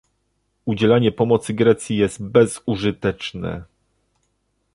Udzielanie 0.65 1.11
pomocy 1.11 1.53
Grecji 1.53 1.97
jest 1.97 2.23
bezużyteczne 2.23 3.63